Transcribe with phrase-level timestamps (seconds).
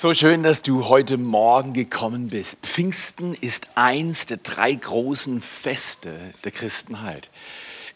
[0.00, 2.58] So schön, dass du heute Morgen gekommen bist.
[2.62, 7.30] Pfingsten ist eins der drei großen Feste der Christenheit.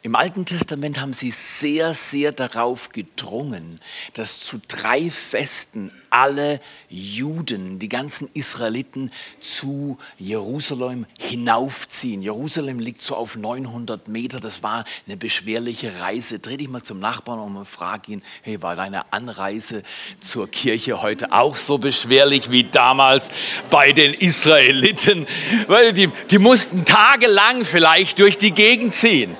[0.04, 3.78] Im Alten Testament haben sie sehr, sehr darauf gedrungen,
[4.14, 6.58] dass zu drei Festen alle
[6.88, 12.20] Juden, die ganzen Israeliten zu Jerusalem hinaufziehen.
[12.20, 14.40] Jerusalem liegt so auf 900 Meter.
[14.40, 16.40] Das war eine beschwerliche Reise.
[16.40, 19.84] Dreh dich mal zum Nachbarn und frag ihn, hey, war deine Anreise
[20.20, 23.28] zur Kirche heute auch so beschwerlich wie damals
[23.70, 25.28] bei den Israeliten?
[25.68, 29.36] Weil die, die mussten tagelang vielleicht durch die Gegend ziehen.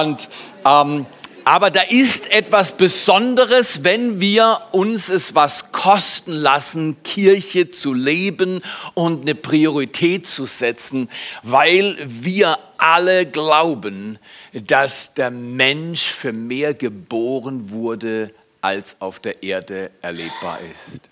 [0.00, 0.28] Und,
[0.64, 1.06] ähm,
[1.44, 8.62] aber da ist etwas Besonderes, wenn wir uns es was kosten lassen, Kirche zu leben
[8.94, 11.08] und eine Priorität zu setzen,
[11.44, 14.18] weil wir alle glauben,
[14.52, 21.10] dass der Mensch für mehr geboren wurde, als auf der Erde erlebbar ist.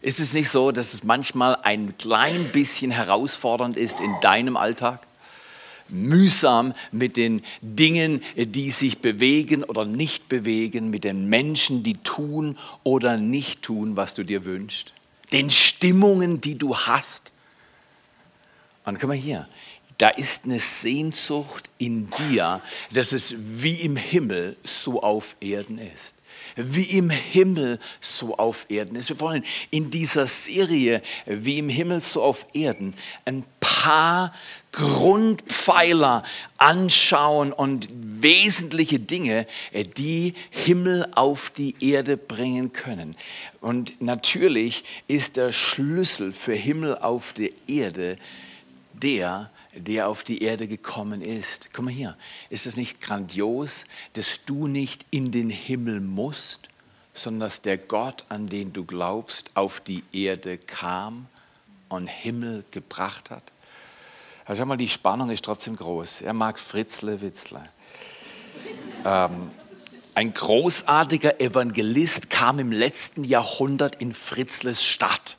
[0.00, 5.05] Ist es nicht so, dass es manchmal ein klein bisschen herausfordernd ist in deinem Alltag?
[5.88, 12.58] Mühsam mit den Dingen, die sich bewegen oder nicht bewegen, mit den Menschen, die tun
[12.82, 14.92] oder nicht tun, was du dir wünschst,
[15.32, 17.32] den Stimmungen, die du hast.
[18.84, 19.48] Und guck mal hier,
[19.98, 22.60] da ist eine Sehnsucht in dir,
[22.92, 26.16] dass es wie im Himmel so auf Erden ist
[26.56, 29.10] wie im Himmel so auf Erden ist.
[29.10, 33.44] Wir wollen in dieser Serie wie im Himmel so auf Erden ein
[33.82, 34.32] paar
[34.72, 36.22] Grundpfeiler
[36.56, 43.16] anschauen und wesentliche Dinge, äh, die Himmel auf die Erde bringen können.
[43.60, 48.16] Und natürlich ist der Schlüssel für Himmel auf der Erde
[48.92, 51.68] der, der auf die Erde gekommen ist.
[51.74, 52.16] Komm mal hier,
[52.48, 56.68] ist es nicht grandios, dass du nicht in den Himmel musst,
[57.12, 61.26] sondern dass der Gott, an den du glaubst, auf die Erde kam
[61.90, 63.52] und Himmel gebracht hat?
[64.46, 66.22] Aber schau mal, die Spannung ist trotzdem groß.
[66.22, 67.68] Er mag Fritzle Witzle.
[69.04, 69.50] ähm,
[70.14, 75.36] ein großartiger Evangelist kam im letzten Jahrhundert in Fritzles Stadt.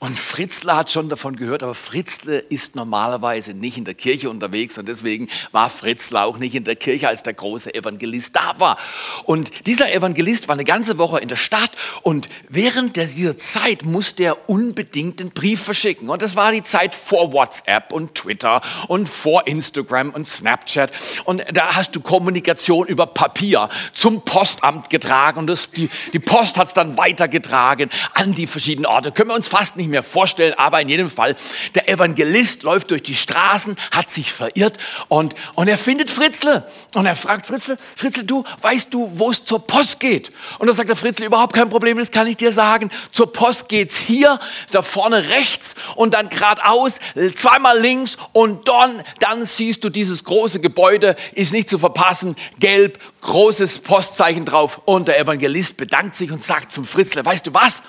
[0.00, 4.78] Und Fritzler hat schon davon gehört, aber Fritzle ist normalerweise nicht in der Kirche unterwegs
[4.78, 8.78] und deswegen war Fritzler auch nicht in der Kirche, als der große Evangelist da war.
[9.24, 11.72] Und dieser Evangelist war eine ganze Woche in der Stadt
[12.02, 16.08] und während dieser Zeit musste er unbedingt einen Brief verschicken.
[16.08, 20.92] Und das war die Zeit vor WhatsApp und Twitter und vor Instagram und Snapchat.
[21.24, 26.56] Und da hast du Kommunikation über Papier zum Postamt getragen und das, die, die Post
[26.56, 29.10] hat es dann weitergetragen an die verschiedenen Orte.
[29.10, 31.34] Können wir uns fast nicht nicht mehr vorstellen, aber in jedem Fall,
[31.74, 34.76] der Evangelist läuft durch die Straßen, hat sich verirrt
[35.08, 36.66] und, und er findet Fritzle.
[36.94, 40.30] Und er fragt Fritzle, Fritzle, du, weißt du, wo es zur Post geht?
[40.58, 42.90] Und da sagt der Fritzle, überhaupt kein Problem, das kann ich dir sagen.
[43.12, 44.38] Zur Post geht's hier,
[44.70, 46.98] da vorne rechts und dann geradeaus,
[47.34, 52.98] zweimal links und dann, dann siehst du dieses große Gebäude, ist nicht zu verpassen, gelb,
[53.22, 54.82] großes Postzeichen drauf.
[54.84, 57.82] Und der Evangelist bedankt sich und sagt zum Fritzle, weißt du was?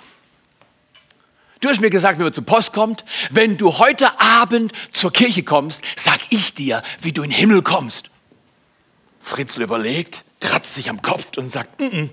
[1.62, 3.04] Du hast mir gesagt, wie man zur Post kommt.
[3.32, 7.62] Wenn du heute Abend zur Kirche kommst, sag ich dir, wie du in den Himmel
[7.62, 8.10] kommst.
[9.20, 12.10] Fritzl überlegt, kratzt sich am Kopf und sagt, N -n,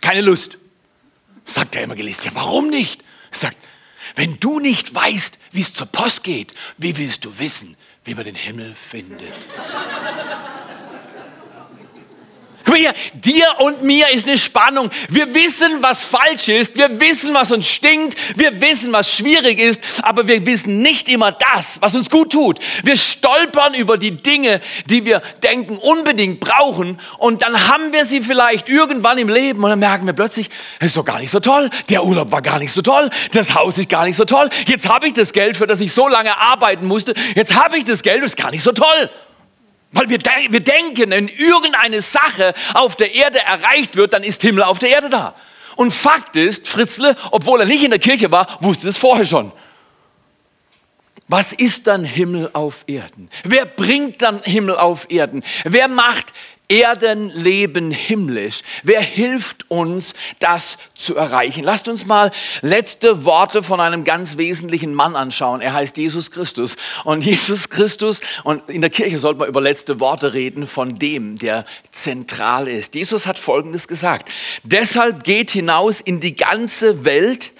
[0.00, 0.58] keine Lust.
[1.44, 3.04] Sagt der Evangelist, ja, warum nicht?
[3.30, 3.56] Sagt,
[4.16, 8.24] wenn du nicht weißt, wie es zur Post geht, wie willst du wissen, wie man
[8.24, 9.32] den Himmel findet?
[12.78, 14.88] Hier, dir und mir ist eine Spannung.
[15.08, 16.76] Wir wissen, was falsch ist.
[16.76, 18.16] Wir wissen, was uns stinkt.
[18.38, 19.80] Wir wissen, was schwierig ist.
[20.02, 22.60] Aber wir wissen nicht immer das, was uns gut tut.
[22.84, 27.00] Wir stolpern über die Dinge, die wir denken unbedingt brauchen.
[27.18, 29.64] Und dann haben wir sie vielleicht irgendwann im Leben.
[29.64, 31.70] Und dann merken wir plötzlich, es ist doch gar nicht so toll.
[31.88, 33.10] Der Urlaub war gar nicht so toll.
[33.32, 34.48] Das Haus ist gar nicht so toll.
[34.66, 37.14] Jetzt habe ich das Geld, für das ich so lange arbeiten musste.
[37.34, 39.10] Jetzt habe ich das Geld, das ist gar nicht so toll.
[39.92, 44.42] Weil wir, de wir denken, wenn irgendeine Sache auf der Erde erreicht wird, dann ist
[44.42, 45.34] Himmel auf der Erde da.
[45.76, 49.52] Und Fakt ist, Fritzle, obwohl er nicht in der Kirche war, wusste es vorher schon.
[51.28, 53.28] Was ist dann Himmel auf Erden?
[53.44, 55.44] Wer bringt dann Himmel auf Erden?
[55.64, 56.32] Wer macht
[56.68, 58.60] Erdenleben himmlisch.
[58.82, 61.64] Wer hilft uns, das zu erreichen?
[61.64, 62.30] Lasst uns mal
[62.60, 65.62] letzte Worte von einem ganz wesentlichen Mann anschauen.
[65.62, 66.76] Er heißt Jesus Christus.
[67.04, 71.38] Und Jesus Christus, und in der Kirche sollte man über letzte Worte reden von dem,
[71.38, 72.94] der zentral ist.
[72.94, 74.28] Jesus hat Folgendes gesagt.
[74.62, 77.52] Deshalb geht hinaus in die ganze Welt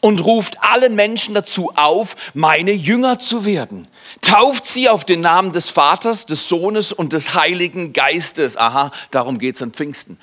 [0.00, 3.86] und ruft alle Menschen dazu auf, meine Jünger zu werden.
[4.22, 8.56] Tauft sie auf den Namen des Vaters, des Sohnes und des Heiligen Geistes.
[8.56, 10.18] Aha, darum geht es an Pfingsten.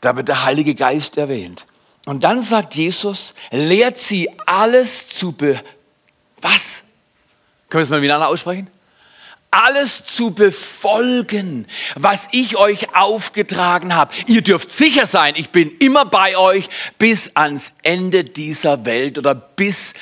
[0.00, 1.66] Da wird der Heilige Geist erwähnt.
[2.06, 5.60] Und dann sagt Jesus, lehrt sie alles zu be...
[6.40, 6.82] Was?
[7.70, 8.68] Können wir das mal miteinander aussprechen?
[9.54, 14.12] alles zu befolgen, was ich euch aufgetragen habe.
[14.26, 16.68] Ihr dürft sicher sein, ich bin immer bei euch
[16.98, 19.94] bis ans Ende dieser Welt oder bis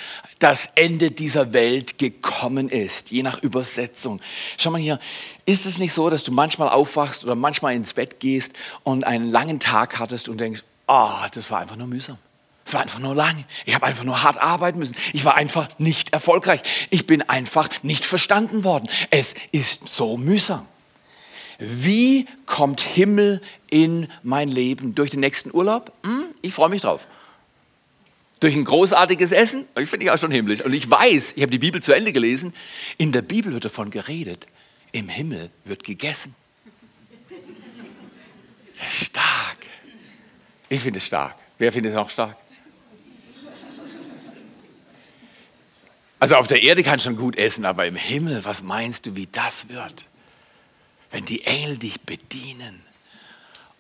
[0.43, 4.21] das Ende dieser Welt gekommen ist, je nach Übersetzung.
[4.59, 4.99] Schau mal hier,
[5.47, 8.53] ist es nicht so, dass du manchmal aufwachst oder manchmal ins Bett gehst
[8.83, 12.19] und einen langen Tag hattest und denkst, oh, das war einfach nur mühsam.
[12.65, 13.45] Es war einfach nur lang.
[13.67, 14.97] Ich habe einfach nur hart arbeiten müssen.
[15.13, 16.63] Ich war einfach nicht erfolgreich.
[16.91, 18.89] Ich bin einfach nicht verstanden worden.
[19.11, 20.67] Es ist so mühsam.
[21.59, 23.41] Wie kommt Himmel
[23.71, 24.97] in mein Leben?
[24.97, 25.93] Durch den nächsten Urlaub?
[26.03, 27.07] Hm, ich freue mich drauf.
[28.43, 29.67] Durch ein großartiges Essen?
[29.79, 30.63] Ich finde ich auch schon himmlisch.
[30.63, 32.53] Und ich weiß, ich habe die Bibel zu Ende gelesen,
[32.99, 34.49] in der Bibel wird davon geredet,
[34.91, 36.35] im Himmel wird gegessen.
[38.85, 39.59] Stark.
[40.69, 41.37] Ich finde es stark.
[41.59, 42.37] Wer findet es auch stark?
[46.19, 49.15] Also auf der Erde kannst du schon gut essen, aber im Himmel, was meinst du,
[49.15, 50.07] wie das wird?
[51.13, 52.83] Wenn die Engel dich bedienen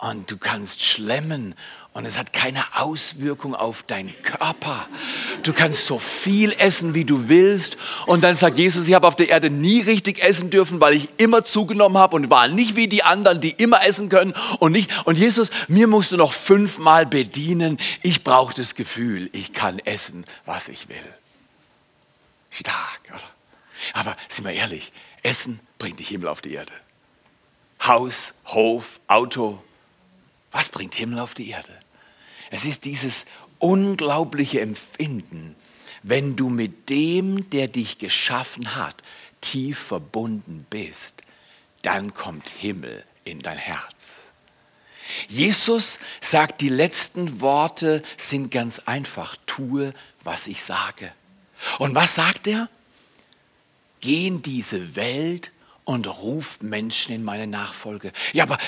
[0.02, 1.54] und du kannst schlemmen
[1.92, 4.88] und es hat keine Auswirkung auf deinen Körper.
[5.44, 7.76] Du kannst so viel essen, wie du willst.
[8.06, 11.08] Und dann sagt Jesus, ich habe auf der Erde nie richtig essen dürfen, weil ich
[11.18, 14.90] immer zugenommen habe und war nicht wie die anderen, die immer essen können und nicht.
[15.06, 17.78] Und Jesus, mir musst du noch fünfmal bedienen.
[18.02, 20.96] Ich brauche das Gefühl, ich kann essen, was ich will.
[22.50, 23.30] Stark, oder?
[23.92, 26.72] Aber sind wir ehrlich, Essen bringt dich Himmel auf die Erde.
[27.84, 29.62] Haus, Hof, Auto,
[30.52, 31.72] was bringt Himmel auf die Erde?
[32.50, 33.26] Es ist dieses
[33.58, 35.56] unglaubliche Empfinden,
[36.02, 39.02] wenn du mit dem, der dich geschaffen hat,
[39.40, 41.22] tief verbunden bist,
[41.82, 44.32] dann kommt Himmel in dein Herz.
[45.28, 51.12] Jesus sagt, die letzten Worte sind ganz einfach, tue, was ich sage.
[51.78, 52.68] Und was sagt er?
[54.00, 55.52] Geh in diese Welt
[55.84, 58.12] und ruf Menschen in meine Nachfolge.
[58.32, 58.58] Ja, aber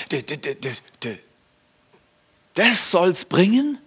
[2.55, 3.77] das soll's bringen?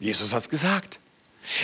[0.00, 0.98] Jesus hat's gesagt.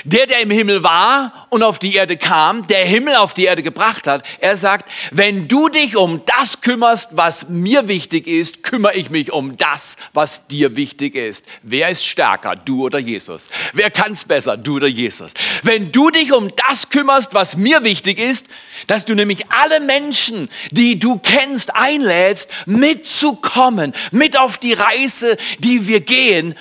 [0.04, 3.62] Der, der im Himmel war und auf die Erde kam, der Himmel auf die Erde
[3.62, 8.94] gebracht hat, er sagt, wenn du dich um das kümmerst, was mir wichtig ist, kümmere
[8.94, 11.44] ich mich um das, was dir wichtig ist.
[11.62, 13.48] Wer ist stärker, du oder Jesus?
[13.72, 15.32] Wer kann's besser, du oder Jesus?
[15.62, 18.46] Wenn du dich um das kümmerst, was mir wichtig ist,
[18.86, 25.86] dass du nämlich alle Menschen, die du kennst, einlädst, mitzukommen, mit auf die Reise, die
[25.86, 26.54] wir gehen,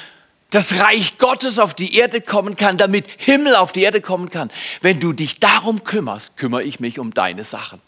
[0.53, 4.51] das Reich Gottes auf die Erde kommen kann, damit Himmel auf die Erde kommen kann.
[4.81, 7.81] Wenn du dich darum kümmerst, kümmere ich mich um deine Sachen.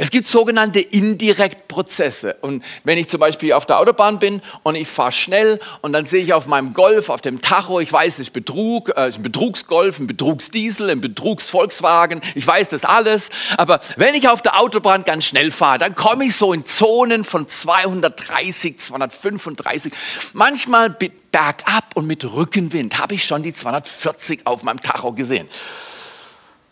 [0.00, 2.36] Es gibt sogenannte Indirektprozesse.
[2.40, 6.06] Und wenn ich zum Beispiel auf der Autobahn bin und ich fahre schnell und dann
[6.06, 9.22] sehe ich auf meinem Golf, auf dem Tacho, ich weiß, es ist Betrug, äh, ein
[9.24, 13.30] Betrugsgolf, ein Betrugsdiesel, ein Betrugsvolkswagen, ich weiß das alles.
[13.56, 17.24] Aber wenn ich auf der Autobahn ganz schnell fahre, dann komme ich so in Zonen
[17.24, 19.92] von 230, 235,
[20.32, 25.48] manchmal bergab und mit Rückenwind habe ich schon die 240 auf meinem Tacho gesehen.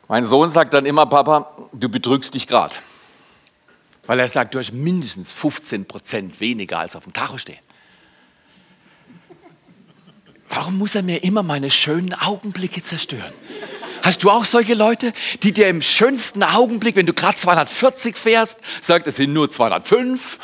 [0.07, 2.73] Mein Sohn sagt dann immer, Papa, du betrügst dich gerade.
[4.07, 7.59] Weil er sagt, du hast mindestens 15 Prozent weniger als auf dem Tacho stehen.
[10.49, 13.33] Warum muss er mir immer meine schönen Augenblicke zerstören?
[14.03, 18.61] Hast du auch solche Leute, die dir im schönsten Augenblick, wenn du gerade 240 fährst,
[18.81, 20.39] sagt, es sind nur 205?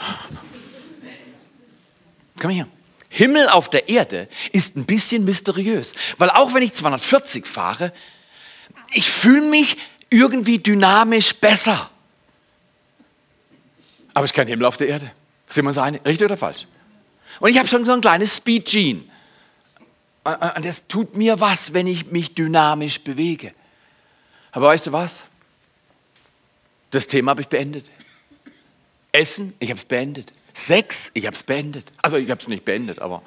[2.41, 2.67] Komm her.
[3.09, 7.93] Himmel auf der Erde ist ein bisschen mysteriös, weil auch wenn ich 240 fahre,
[8.91, 9.77] ich fühle mich
[10.11, 11.92] irgendwie dynamisch besser.
[14.15, 15.11] Aber es ist kein Himmel auf der Erde.
[15.47, 16.03] Sind wir uns einig?
[16.05, 16.67] Richtig oder falsch?
[17.41, 19.03] Und ich habe schon so ein kleines Speed-Gene.
[20.25, 23.53] Und das tut mir was, wenn ich mich dynamisch bewege.
[24.53, 25.25] Aber weißt du was?
[26.91, 27.91] Das Thema habe ich beendet.
[29.13, 30.33] Essen, ich habe es beendet.
[30.55, 31.91] Sex, ich habe es beendet.
[32.03, 33.23] Also ich habe es nicht beendet, aber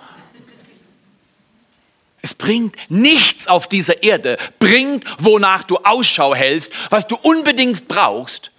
[2.22, 8.50] es bringt nichts auf dieser Erde, bringt, wonach du Ausschau hältst, was du unbedingt brauchst,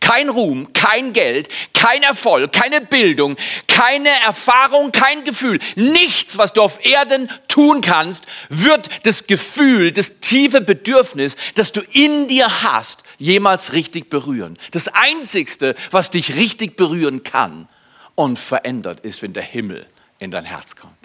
[0.00, 6.62] kein Ruhm, kein Geld, kein Erfolg, keine Bildung, keine Erfahrung, kein Gefühl, nichts, was du
[6.62, 13.02] auf Erden tun kannst, wird das Gefühl, das tiefe Bedürfnis, das du in dir hast,
[13.18, 14.58] jemals richtig berühren.
[14.72, 17.68] Das Einzigste, was dich richtig berühren kann
[18.14, 19.86] und verändert, ist, wenn der Himmel
[20.18, 20.99] in dein Herz kommt.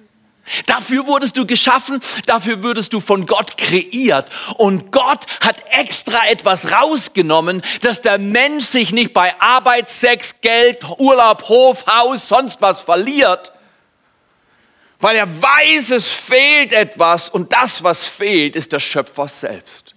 [0.68, 4.30] Dafür wurdest du geschaffen, dafür würdest du von Gott kreiert.
[4.58, 10.86] Und Gott hat extra etwas rausgenommen, dass der Mensch sich nicht bei Arbeit, Sex, Geld,
[10.98, 13.52] Urlaub, Hof, Haus, sonst was verliert,
[15.00, 19.95] weil er weiß, es fehlt etwas und das, was fehlt, ist der Schöpfer selbst.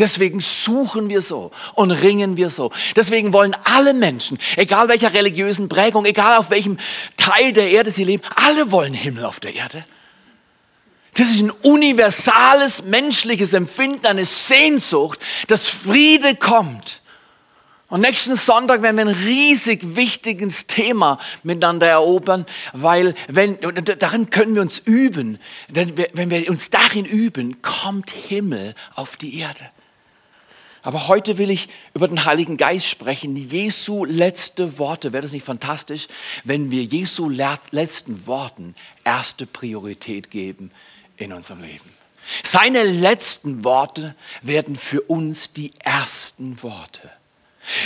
[0.00, 2.72] Deswegen suchen wir so und ringen wir so.
[2.96, 6.78] Deswegen wollen alle Menschen, egal welcher religiösen Prägung, egal auf welchem
[7.16, 9.84] Teil der Erde sie leben, alle wollen Himmel auf der Erde.
[11.14, 17.02] Das ist ein universales menschliches Empfinden, eine Sehnsucht, dass Friede kommt.
[17.88, 23.58] Und nächsten Sonntag werden wir ein riesig wichtiges Thema miteinander erobern, weil wenn,
[23.98, 25.38] darin können wir uns üben.
[25.68, 29.70] Denn wenn wir uns darin üben, kommt Himmel auf die Erde.
[30.82, 35.12] Aber heute will ich über den Heiligen Geist sprechen, Jesu letzte Worte.
[35.12, 36.08] Wäre das nicht fantastisch,
[36.44, 40.70] wenn wir Jesu letzten Worten erste Priorität geben
[41.16, 41.90] in unserem Leben?
[42.42, 47.10] Seine letzten Worte werden für uns die ersten Worte.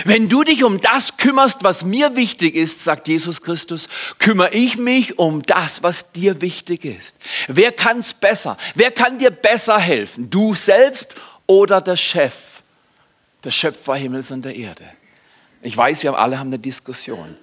[0.05, 4.79] Wenn du dich um das kümmerst, was mir wichtig ist, sagt Jesus Christus, kümmere ich
[4.79, 7.17] mich um das, was dir wichtig ist.
[7.49, 8.57] Wer kann es besser?
[8.75, 10.31] Wer kann dir besser helfen?
[10.31, 11.15] Du selbst
[11.47, 12.54] oder der Chef?
[13.45, 14.85] Der Schöpfer Himmels und der Erde.
[15.63, 17.37] Ich weiß, wir alle haben eine Diskussion.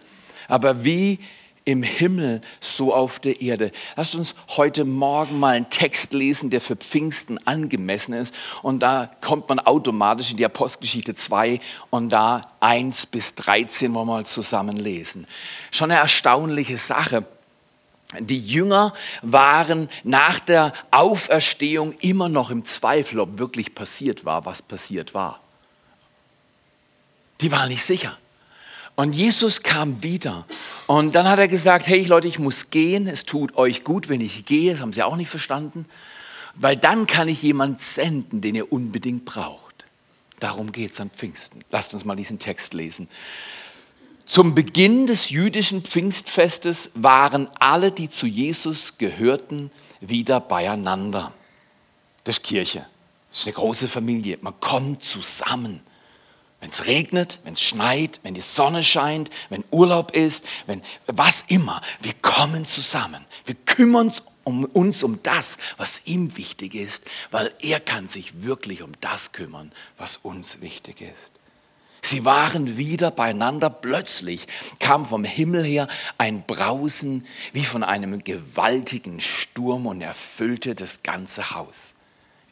[0.48, 1.20] Aber wie
[1.63, 3.72] im Himmel, so auf der Erde.
[3.96, 8.34] Lasst uns heute Morgen mal einen Text lesen, der für Pfingsten angemessen ist.
[8.63, 11.60] Und da kommt man automatisch in die Apostelgeschichte 2
[11.91, 15.27] und da 1 bis 13 wollen wir mal zusammen lesen.
[15.70, 17.25] Schon eine erstaunliche Sache.
[18.20, 24.62] Die Jünger waren nach der Auferstehung immer noch im Zweifel, ob wirklich passiert war, was
[24.62, 25.39] passiert war.
[27.41, 28.17] Die waren nicht sicher.
[28.95, 30.45] Und Jesus kam wieder.
[30.86, 33.07] Und dann hat er gesagt, hey Leute, ich muss gehen.
[33.07, 34.74] Es tut euch gut, wenn ich gehe.
[34.74, 35.86] Das haben sie auch nicht verstanden.
[36.55, 39.86] Weil dann kann ich jemanden senden, den ihr unbedingt braucht.
[40.39, 41.63] Darum geht es an Pfingsten.
[41.71, 43.07] Lasst uns mal diesen Text lesen.
[44.25, 51.33] Zum Beginn des jüdischen Pfingstfestes waren alle, die zu Jesus gehörten, wieder beieinander.
[52.24, 52.86] Das ist Kirche.
[53.29, 54.38] Das ist eine große Familie.
[54.41, 55.81] Man kommt zusammen.
[56.62, 61.44] Wenn es regnet, wenn es schneit, wenn die Sonne scheint, wenn Urlaub ist, wenn was
[61.48, 63.25] immer, wir kommen zusammen.
[63.46, 68.44] Wir kümmern uns um uns um das, was ihm wichtig ist, weil er kann sich
[68.44, 71.34] wirklich um das kümmern, was uns wichtig ist.
[72.03, 73.70] Sie waren wieder beieinander.
[73.70, 74.48] Plötzlich
[74.80, 75.88] kam vom Himmel her
[76.18, 81.94] ein Brausen wie von einem gewaltigen Sturm und erfüllte das ganze Haus,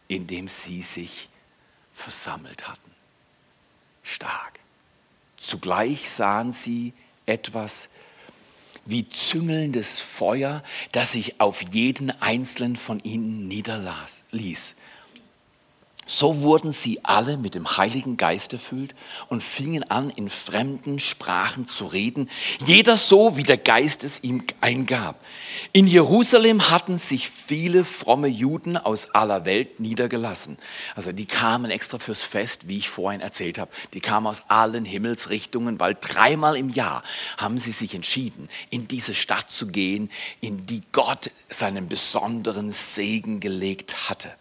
[0.07, 1.29] in dem sie sich
[1.91, 2.88] versammelt hatten
[4.09, 4.59] stark.
[5.37, 6.93] Zugleich sahen sie
[7.25, 7.89] etwas
[8.85, 14.75] wie züngelndes Feuer, das sich auf jeden einzelnen von ihnen niederließ.
[16.11, 18.95] So wurden sie alle mit dem Heiligen Geist erfüllt
[19.27, 22.31] und fingen an, in fremden Sprachen zu reden,
[22.65, 25.23] jeder so, wie der Geist es ihm eingab.
[25.71, 30.57] In Jerusalem hatten sich viele fromme Juden aus aller Welt niedergelassen.
[30.95, 33.69] Also die kamen extra fürs Fest, wie ich vorhin erzählt habe.
[33.93, 37.03] Die kamen aus allen Himmelsrichtungen, weil dreimal im Jahr
[37.37, 40.09] haben sie sich entschieden, in diese Stadt zu gehen,
[40.41, 44.31] in die Gott seinen besonderen Segen gelegt hatte.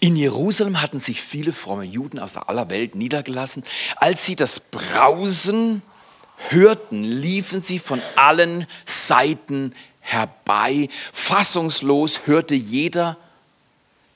[0.00, 3.64] In Jerusalem hatten sich viele fromme Juden aus aller Welt niedergelassen.
[3.96, 5.82] Als sie das Brausen
[6.48, 10.88] hörten, liefen sie von allen Seiten herbei.
[11.12, 13.16] Fassungslos hörte jeder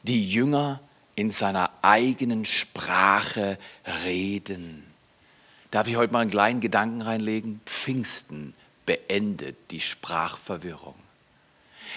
[0.03, 0.81] die Jünger
[1.15, 3.59] in seiner eigenen Sprache
[4.05, 4.85] reden.
[5.71, 7.61] Darf ich heute mal einen kleinen Gedanken reinlegen?
[7.67, 8.55] Pfingsten
[8.87, 10.95] beendet die Sprachverwirrung.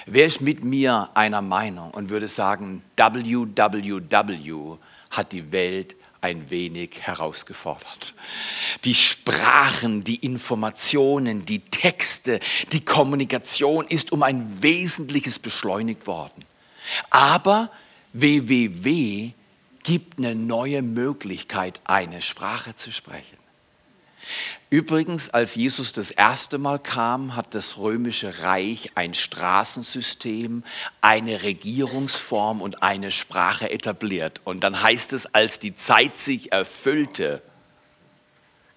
[0.06, 4.78] Wer ist mit mir einer Meinung und würde sagen, WWW
[5.10, 8.14] hat die Welt ein wenig herausgefordert.
[8.86, 12.40] Die Sprachen, die Informationen, die Texte,
[12.72, 16.46] die Kommunikation ist um ein Wesentliches beschleunigt worden.
[17.10, 17.72] Aber
[18.14, 19.32] WWW
[19.84, 23.38] gibt eine neue Möglichkeit, eine Sprache zu sprechen.
[24.72, 30.64] Übrigens, als Jesus das erste Mal kam, hat das römische Reich ein Straßensystem,
[31.02, 34.40] eine Regierungsform und eine Sprache etabliert.
[34.46, 37.42] Und dann heißt es, als die Zeit sich erfüllte,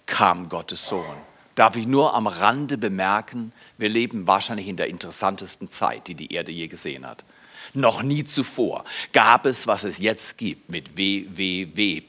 [0.06, 1.16] kam Gottes Sohn.
[1.54, 6.34] Darf ich nur am Rande bemerken, wir leben wahrscheinlich in der interessantesten Zeit, die die
[6.34, 7.24] Erde je gesehen hat.
[7.72, 8.82] Noch nie zuvor
[9.12, 12.02] gab es, was es jetzt gibt mit www.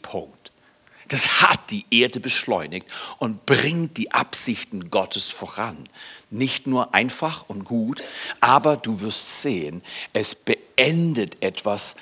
[1.09, 2.87] Das hat die Erde beschleunigt
[3.19, 5.77] und bringt die Absichten Gottes voran.
[6.31, 8.01] Nicht nur einfach und gut,
[8.39, 9.83] aber du wirst sehen,
[10.13, 11.95] es beendet etwas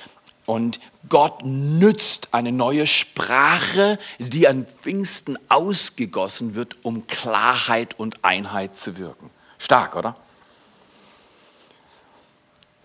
[0.46, 0.80] und
[1.10, 8.98] Gott nützt eine neue Sprache, die an Pfingsten ausgegossen wird, um Klarheit und Einheit zu
[8.98, 9.30] wirken.
[9.58, 10.16] Stark, oder?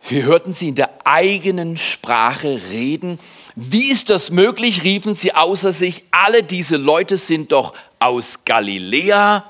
[0.08, 3.18] Wir hörten sie in der eigenen Sprache reden.
[3.56, 6.04] Wie ist das möglich, riefen sie außer sich.
[6.10, 9.44] Alle diese Leute sind doch aus Galiläa.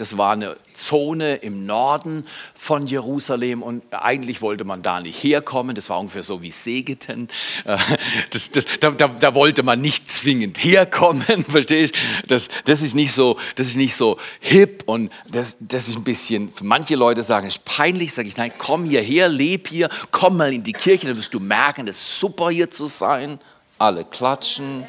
[0.00, 2.24] Das war eine Zone im Norden
[2.54, 5.74] von Jerusalem und eigentlich wollte man da nicht herkommen.
[5.74, 7.28] Das war ungefähr so wie Segeten.
[7.64, 7.76] Äh,
[8.30, 11.94] das, das, da, da, da, wollte man nicht zwingend herkommen, verstehst
[12.26, 16.04] das, das ist nicht so, Das ist nicht so hip und das, das ist ein
[16.04, 20.36] bisschen, manche Leute sagen, es ist peinlich, sage ich, nein, komm hierher, leb hier, komm
[20.36, 23.40] mal in die Kirche, dann wirst du merken, es ist super hier zu sein.
[23.78, 24.86] Alle klatschen.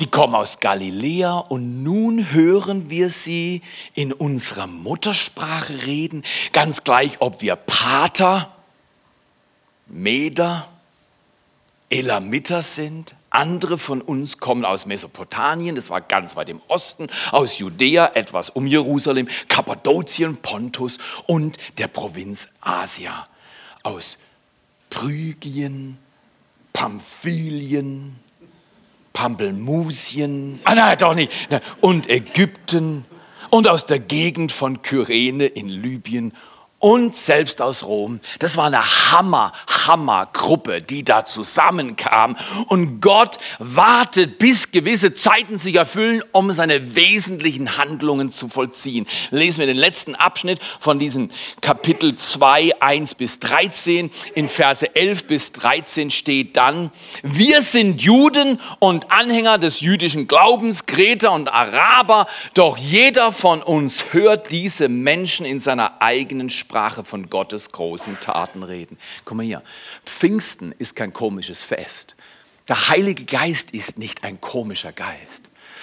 [0.00, 3.62] Die kommen aus Galiläa und nun hören wir sie
[3.94, 6.22] in unserer Muttersprache reden,
[6.52, 8.52] ganz gleich, ob wir Pater,
[9.86, 10.68] Meder,
[11.88, 13.14] Elamiter sind.
[13.30, 18.50] Andere von uns kommen aus Mesopotamien, das war ganz weit im Osten, aus Judäa, etwas
[18.50, 23.28] um Jerusalem, Kappadokien, Pontus und der Provinz Asia,
[23.82, 24.18] aus
[24.90, 25.98] Phrygien,
[26.72, 28.18] Pamphylien,
[29.16, 31.32] Pampelmusien, ah nein, doch nicht,
[31.80, 33.06] und Ägypten.
[33.48, 36.34] Und aus der Gegend von Kyrene in Libyen
[36.86, 38.20] und selbst aus Rom.
[38.38, 39.52] Das war eine Hammer,
[39.88, 42.36] Hammergruppe, die da zusammenkam.
[42.68, 49.04] Und Gott wartet, bis gewisse Zeiten sich erfüllen, um seine wesentlichen Handlungen zu vollziehen.
[49.32, 54.08] Lesen wir den letzten Abschnitt von diesem Kapitel 2, 1 bis 13.
[54.36, 56.92] In Verse 11 bis 13 steht dann,
[57.24, 64.12] wir sind Juden und Anhänger des jüdischen Glaubens, Kreter und Araber, doch jeder von uns
[64.12, 68.98] hört diese Menschen in seiner eigenen Sprache Sprache von Gottes großen Taten reden.
[69.24, 69.62] Guck mal hier,
[70.04, 72.14] Pfingsten ist kein komisches Fest.
[72.68, 75.40] Der Heilige Geist ist nicht ein komischer Geist,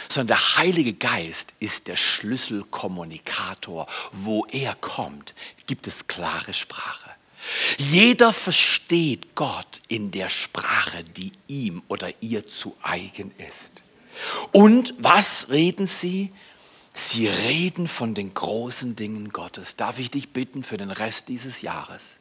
[0.07, 3.87] sondern der Heilige Geist ist der Schlüsselkommunikator.
[4.11, 5.33] Wo er kommt,
[5.65, 7.09] gibt es klare Sprache.
[7.79, 13.81] Jeder versteht Gott in der Sprache, die ihm oder ihr zu eigen ist.
[14.51, 16.29] Und was reden sie?
[16.93, 19.75] Sie reden von den großen Dingen Gottes.
[19.75, 22.19] Darf ich dich bitten für den Rest dieses Jahres?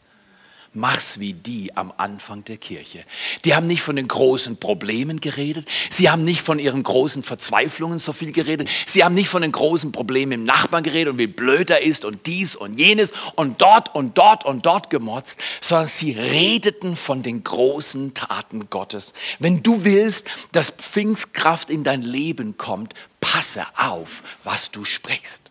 [0.74, 3.04] Mach's wie die am Anfang der Kirche.
[3.44, 5.68] Die haben nicht von den großen Problemen geredet.
[5.90, 8.70] Sie haben nicht von ihren großen Verzweiflungen so viel geredet.
[8.86, 12.06] Sie haben nicht von den großen Problemen im Nachbarn geredet und wie blöd er ist
[12.06, 17.22] und dies und jenes und dort und dort und dort gemotzt, sondern sie redeten von
[17.22, 19.12] den großen Taten Gottes.
[19.40, 22.94] Wenn du willst, dass Pfingstkraft in dein Leben kommt,
[23.32, 25.50] passe auf, was du sprichst.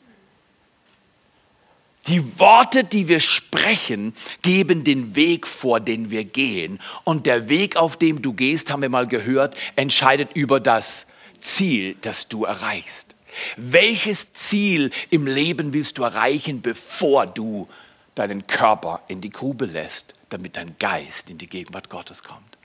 [2.06, 4.14] Die Worte, die wir sprechen,
[4.44, 6.80] geben den Weg vor, den wir gehen.
[7.06, 11.08] Und der Weg, auf dem du gehst, haben wir mal gehört, entscheidet über das
[11.40, 13.16] Ziel, das du erreichst.
[13.58, 17.66] Welches Ziel im Leben willst du erreichen, bevor du
[18.14, 22.58] deinen Körper in die Grube lässt, damit dein Geist in die Gegenwart Gottes kommt?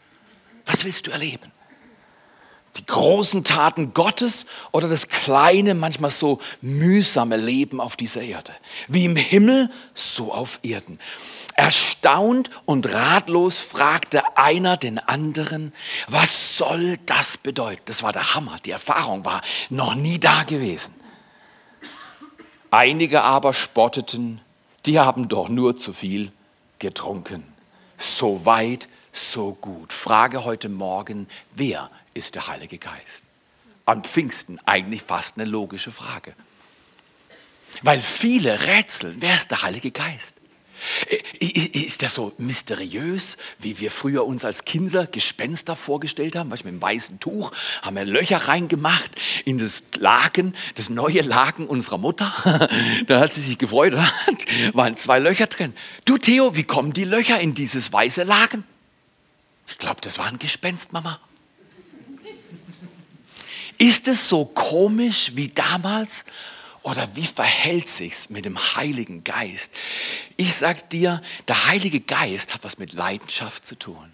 [0.66, 1.52] Was willst du erleben?
[2.76, 8.52] Die großen Taten Gottes oder das kleine, manchmal so mühsame Leben auf dieser Erde.
[8.88, 10.98] Wie im Himmel, so auf Erden.
[11.54, 15.72] Erstaunt und ratlos fragte einer den anderen,
[16.08, 17.82] was soll das bedeuten?
[17.86, 20.94] Das war der Hammer, die Erfahrung war noch nie da gewesen.
[22.70, 24.40] Einige aber spotteten,
[24.84, 26.30] die haben doch nur zu viel
[26.78, 27.42] getrunken.
[27.96, 29.94] So weit, so gut.
[29.94, 33.22] Frage heute Morgen, wer ist der Heilige Geist?
[33.84, 36.34] An Pfingsten eigentlich fast eine logische Frage.
[37.82, 40.36] Weil viele rätseln, wer ist der Heilige Geist?
[41.38, 46.50] Ist der so mysteriös, wie wir früher uns als Kinder Gespenster vorgestellt haben?
[46.50, 47.52] Weißt, mit einem weißen Tuch
[47.82, 49.10] haben wir Löcher reingemacht
[49.44, 52.32] in das Laken, das neue Laken unserer Mutter.
[53.06, 54.06] da hat sie sich gefreut, da
[54.74, 55.74] waren zwei Löcher drin.
[56.04, 58.64] Du Theo, wie kommen die Löcher in dieses weiße Laken?
[59.66, 61.20] Ich glaube, das war ein Gespenst, Mama.
[63.78, 66.24] Ist es so komisch wie damals?
[66.82, 69.72] Oder wie verhält sich's mit dem Heiligen Geist?
[70.36, 74.12] Ich sag dir, der Heilige Geist hat was mit Leidenschaft zu tun.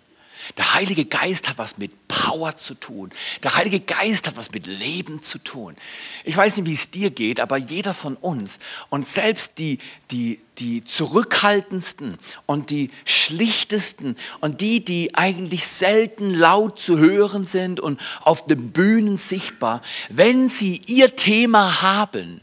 [0.56, 3.10] Der Heilige Geist hat was mit Power zu tun.
[3.42, 5.76] Der Heilige Geist hat was mit Leben zu tun.
[6.24, 8.58] Ich weiß nicht, wie es dir geht, aber jeder von uns
[8.90, 9.78] und selbst die,
[10.10, 17.80] die, die zurückhaltendsten und die schlichtesten und die, die eigentlich selten laut zu hören sind
[17.80, 22.40] und auf den Bühnen sichtbar, wenn sie ihr Thema haben,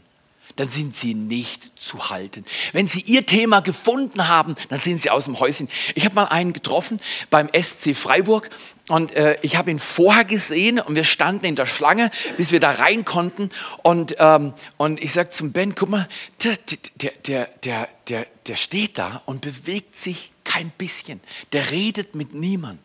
[0.60, 2.44] dann sind sie nicht zu halten.
[2.74, 5.70] Wenn sie ihr Thema gefunden haben, dann sind sie aus dem Häuschen.
[5.94, 8.50] Ich habe mal einen getroffen beim SC Freiburg
[8.88, 12.60] und äh, ich habe ihn vorher gesehen und wir standen in der Schlange, bis wir
[12.60, 13.48] da rein konnten.
[13.82, 16.06] Und, ähm, und ich sage zum Ben, guck mal,
[16.44, 16.58] der,
[16.96, 21.22] der, der, der, der, der steht da und bewegt sich kein bisschen.
[21.54, 22.80] Der redet mit niemand.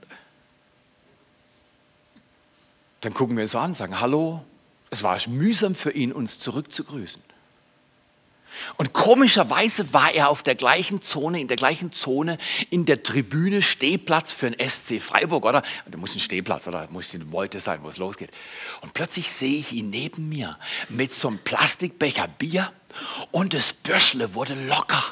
[3.01, 4.45] Dann gucken wir so an, sagen Hallo.
[4.91, 7.24] Es war mühsam für ihn, uns zurückzugrüßen.
[8.77, 12.37] Und komischerweise war er auf der gleichen Zone, in der gleichen Zone,
[12.69, 15.61] in der Tribüne Stehplatz für den SC Freiburg, oder?
[15.89, 16.81] Da muss ein Stehplatz, oder?
[16.85, 18.31] Da muss eine Wolte sein, wo es losgeht.
[18.81, 20.57] Und plötzlich sehe ich ihn neben mir
[20.89, 22.71] mit so einem Plastikbecher Bier
[23.31, 25.03] und das Bürschle wurde locker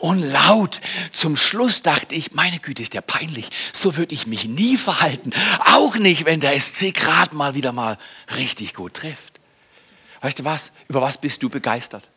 [0.00, 0.80] und laut.
[1.12, 3.50] Zum Schluss dachte ich, meine Güte, ist der peinlich.
[3.72, 5.32] So würde ich mich nie verhalten.
[5.66, 7.98] Auch nicht, wenn der SC gerade mal wieder mal
[8.36, 9.40] richtig gut trifft.
[10.20, 10.72] Weißt du was?
[10.88, 12.08] Über was bist du begeistert?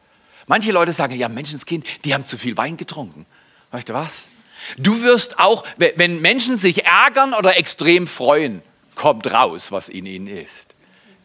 [0.52, 3.26] Manche Leute sagen, ja, Menschenskind, die haben zu viel Wein getrunken.
[3.72, 4.32] Weißt du was?
[4.78, 8.62] Du wirst auch, wenn Menschen sich ärgern oder extrem freuen,
[8.94, 10.76] kommt raus, was in ihnen ist.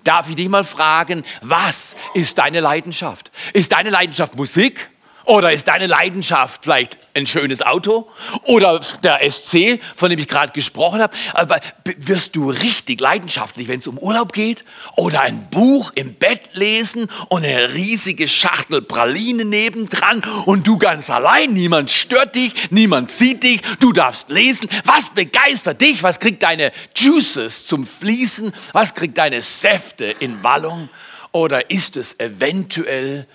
[0.04, 3.32] Darf ich dich mal fragen, was ist deine Leidenschaft?
[3.52, 4.90] Ist deine Leidenschaft Musik?
[5.26, 8.08] Oder ist deine Leidenschaft vielleicht ein schönes Auto?
[8.44, 11.16] Oder der SC, von dem ich gerade gesprochen habe?
[11.32, 11.58] Aber
[11.98, 14.64] wirst du richtig leidenschaftlich, wenn es um Urlaub geht?
[14.94, 21.10] Oder ein Buch im Bett lesen und eine riesige Schachtel Praline nebendran und du ganz
[21.10, 21.52] allein?
[21.52, 24.68] Niemand stört dich, niemand sieht dich, du darfst lesen.
[24.84, 26.04] Was begeistert dich?
[26.04, 28.52] Was kriegt deine Juices zum Fließen?
[28.72, 30.88] Was kriegt deine Säfte in Wallung?
[31.32, 33.26] Oder ist es eventuell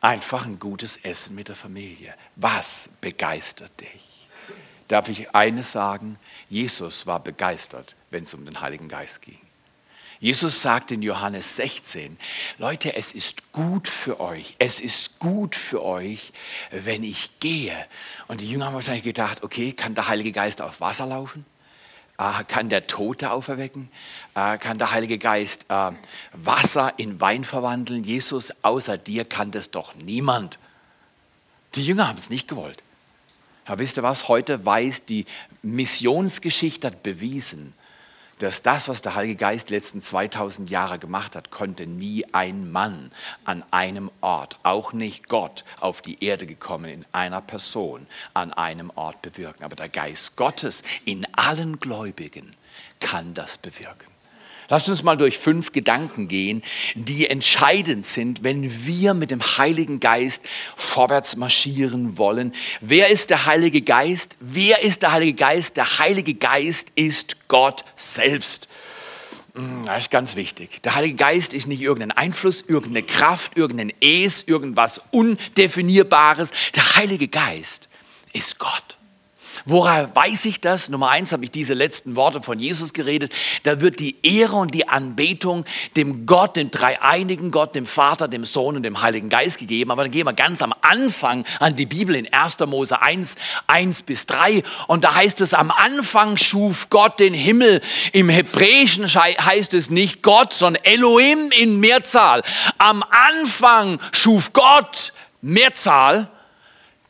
[0.00, 2.14] Einfach ein gutes Essen mit der Familie.
[2.36, 4.28] Was begeistert dich?
[4.88, 6.18] Darf ich eines sagen?
[6.48, 9.40] Jesus war begeistert, wenn es um den Heiligen Geist ging.
[10.18, 12.16] Jesus sagt in Johannes 16,
[12.58, 16.32] Leute, es ist gut für euch, es ist gut für euch,
[16.70, 17.76] wenn ich gehe.
[18.26, 21.44] Und die Jünger haben wahrscheinlich gedacht, okay, kann der Heilige Geist auf Wasser laufen?
[22.18, 23.90] Äh, kann der Tote auferwecken?
[24.34, 25.90] Äh, kann der Heilige Geist äh,
[26.32, 28.04] Wasser in Wein verwandeln?
[28.04, 30.58] Jesus, außer dir kann das doch niemand.
[31.74, 32.82] Die Jünger haben es nicht gewollt.
[33.66, 34.28] Aber wisst ihr was?
[34.28, 35.26] Heute weiß die
[35.62, 37.74] Missionsgeschichte hat bewiesen,
[38.38, 43.10] dass das, was der Heilige Geist letzten 2000 Jahre gemacht hat, konnte nie ein Mann
[43.44, 48.90] an einem Ort, auch nicht Gott, auf die Erde gekommen in einer Person an einem
[48.94, 49.64] Ort bewirken.
[49.64, 52.54] Aber der Geist Gottes in allen Gläubigen
[53.00, 54.15] kann das bewirken.
[54.68, 56.62] Lasst uns mal durch fünf Gedanken gehen,
[56.94, 60.42] die entscheidend sind, wenn wir mit dem Heiligen Geist
[60.74, 62.52] vorwärts marschieren wollen.
[62.80, 64.36] Wer ist der Heilige Geist?
[64.40, 65.76] Wer ist der Heilige Geist?
[65.76, 68.68] Der Heilige Geist ist Gott selbst.
[69.54, 70.82] Hm, das ist ganz wichtig.
[70.82, 76.50] Der Heilige Geist ist nicht irgendein Einfluss, irgendeine Kraft, irgendein Es, irgendwas Undefinierbares.
[76.74, 77.88] Der Heilige Geist
[78.32, 78.95] ist Gott.
[79.68, 80.88] Woher weiß ich das?
[80.90, 83.32] Nummer eins habe ich diese letzten Worte von Jesus geredet.
[83.64, 85.64] Da wird die Ehre und die Anbetung
[85.96, 89.90] dem Gott, dem dreieinigen Gott, dem Vater, dem Sohn und dem Heiligen Geist gegeben.
[89.90, 92.60] Aber dann gehen wir ganz am Anfang an die Bibel in 1.
[92.60, 93.34] Mose 1,
[93.66, 94.62] 1 bis 3.
[94.86, 97.80] Und da heißt es, am Anfang schuf Gott den Himmel.
[98.12, 102.44] Im Hebräischen heißt es nicht Gott, sondern Elohim in Mehrzahl.
[102.78, 106.30] Am Anfang schuf Gott Mehrzahl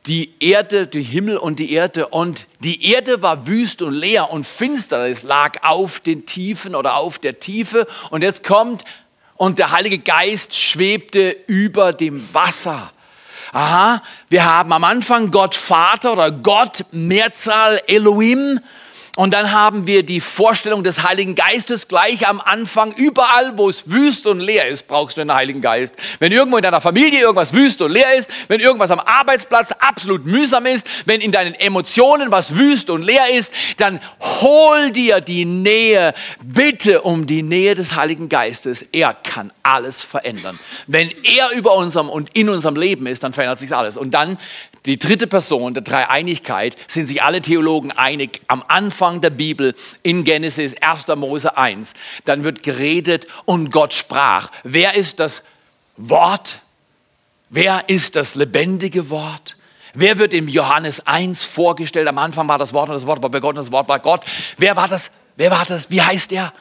[0.07, 2.09] die Erde, die Himmel und die Erde.
[2.09, 5.09] Und die Erde war wüst und leer und finster.
[5.09, 7.87] Es lag auf den Tiefen oder auf der Tiefe.
[8.11, 8.85] Und jetzt kommt,
[9.37, 12.91] und der Heilige Geist schwebte über dem Wasser.
[13.53, 18.61] Aha, wir haben am Anfang Gott Vater oder Gott Mehrzahl Elohim
[19.17, 22.93] und dann haben wir die Vorstellung des Heiligen Geistes gleich am Anfang.
[22.93, 25.95] Überall, wo es wüst und leer ist, brauchst du den Heiligen Geist.
[26.19, 30.27] Wenn irgendwo in deiner Familie irgendwas wüst und leer ist, wenn irgendwas am Arbeitsplatz absolut
[30.27, 35.47] mühsam ist, wenn in deinen Emotionen was wüst und leer ist, dann hol dir die
[35.47, 36.13] Nähe,
[36.45, 38.83] bitte um die Nähe des Heiligen Geistes.
[38.93, 40.59] Er kann alles verändern.
[40.89, 43.97] Wenn er über unserem und in unserem Leben ist, dann verändert sich alles.
[43.97, 44.37] Und dann
[44.87, 50.25] die dritte Person der Dreieinigkeit sind sich alle Theologen einig am Anfang der Bibel in
[50.25, 51.09] Genesis 1.
[51.17, 51.93] Mose 1.
[52.25, 54.51] Dann wird geredet und Gott sprach.
[54.63, 55.43] Wer ist das
[55.97, 56.61] Wort?
[57.51, 59.57] Wer ist das lebendige Wort?
[59.95, 62.07] Wer wird im Johannes 1 vorgestellt?
[62.07, 63.99] Am Anfang war das Wort und das Wort war bei Gott und das Wort war
[63.99, 64.25] Gott.
[64.57, 65.11] Wer war das?
[65.37, 65.91] Wer war das?
[65.91, 66.53] Wie heißt er?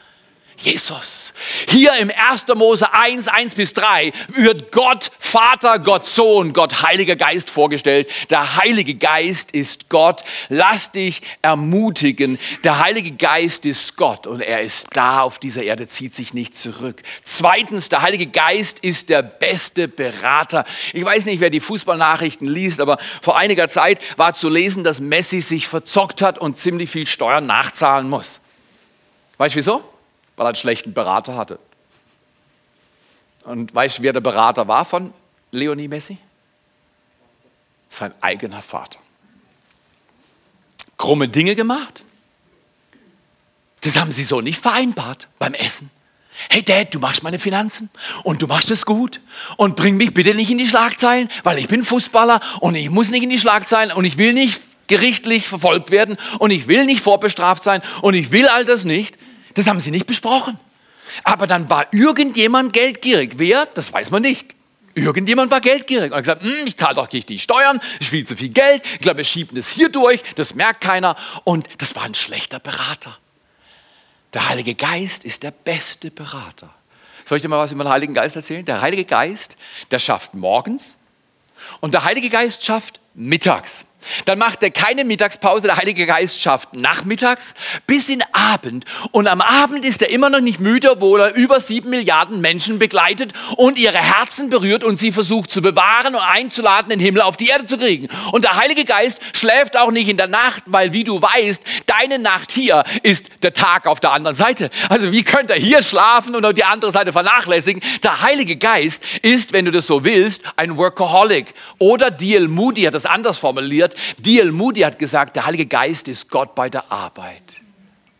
[0.58, 1.34] Jesus.
[1.70, 2.48] Hier im 1.
[2.56, 8.10] Mose 1, 1 bis 3 wird Gott Vater, Gott Sohn, Gott Heiliger Geist vorgestellt.
[8.30, 10.24] Der Heilige Geist ist Gott.
[10.50, 12.40] Lass dich ermutigen.
[12.64, 16.56] Der Heilige Geist ist Gott und er ist da auf dieser Erde, zieht sich nicht
[16.56, 17.02] zurück.
[17.24, 20.66] Zweitens, der Heilige Geist ist der beste Berater.
[20.94, 25.00] Ich weiß nicht, wer die Fußballnachrichten liest, aber vor einiger Zeit war zu lesen, dass
[25.00, 28.40] Messi sich verzockt hat und ziemlich viel Steuern nachzahlen muss.
[29.38, 29.95] Weißt du wieso?
[30.36, 31.60] Weil er einen schlechten Berater hatte.
[33.44, 35.14] Und weißt du, wer der Berater war von
[35.52, 36.18] Leonie Messi?
[37.90, 39.00] Sein eigener Vater.
[40.98, 42.04] Krumme Dinge gemacht.
[43.82, 45.92] Das haben sie so nicht vereinbart beim Essen.
[46.50, 47.90] Hey Dad, du machst meine Finanzen
[48.24, 49.22] und du machst es gut
[49.58, 53.10] und bring mich bitte nicht in die Schlagzeilen, weil ich bin Fußballer und ich muss
[53.10, 57.02] nicht in die Schlagzeilen und ich will nicht gerichtlich verfolgt werden und ich will nicht
[57.02, 59.18] vorbestraft sein und ich will all das nicht.
[59.56, 60.60] Das haben sie nicht besprochen.
[61.24, 63.34] Aber dann war irgendjemand geldgierig.
[63.38, 63.66] Wer?
[63.74, 64.56] Das weiß man nicht.
[64.96, 68.26] Irgendjemand war geldgierig und hat gesagt, hm, ich zahle doch nicht die Steuern, ich viel
[68.26, 71.18] zu viel Geld, ich glaube, wir schieben das hier durch, das merkt keiner.
[71.44, 73.18] Und das war ein schlechter Berater.
[74.34, 76.74] Der Heilige Geist ist der beste Berater.
[77.26, 78.64] Soll ich dir mal was über den Heiligen Geist erzählen?
[78.64, 79.58] Der Heilige Geist,
[79.92, 80.96] der schafft morgens
[81.82, 83.88] und der Heilige Geist schafft mittags.
[84.26, 87.54] Dann macht er keine Mittagspause, der Heilige Geist schafft nachmittags
[87.88, 88.86] bis in Abend.
[89.12, 92.80] Und am Abend ist er immer noch nicht müde, obwohl er über sieben Milliarden Menschen
[92.80, 97.38] begleitet und ihre Herzen berührt und sie versucht zu bewahren und einzuladen, den Himmel auf
[97.38, 98.08] die Erde zu kriegen.
[98.32, 102.20] Und der Heilige Geist schläft auch nicht in der Nacht, weil wie du weißt, deine
[102.20, 104.70] Nacht hier ist der Tag auf der anderen Seite.
[104.90, 107.82] Also wie könnte er hier schlafen und auf die andere Seite vernachlässigen?
[108.04, 111.54] Der Heilige Geist ist, wenn du das so willst, ein Workaholic.
[111.80, 112.48] Oder D.L.
[112.48, 114.52] Moody hat das anders formuliert, D.L.
[114.52, 117.62] Moody hat gesagt, der Heilige Geist ist Gott bei der Arbeit.